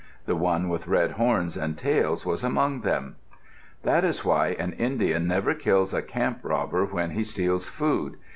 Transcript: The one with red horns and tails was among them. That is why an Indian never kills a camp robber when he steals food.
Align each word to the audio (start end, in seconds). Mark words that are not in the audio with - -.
The 0.25 0.35
one 0.35 0.67
with 0.67 0.87
red 0.87 1.11
horns 1.11 1.55
and 1.55 1.77
tails 1.77 2.25
was 2.25 2.43
among 2.43 2.81
them. 2.81 3.17
That 3.83 4.03
is 4.03 4.25
why 4.25 4.55
an 4.57 4.73
Indian 4.73 5.27
never 5.27 5.53
kills 5.53 5.93
a 5.93 6.01
camp 6.01 6.39
robber 6.41 6.83
when 6.85 7.11
he 7.11 7.23
steals 7.23 7.69
food. 7.69 8.17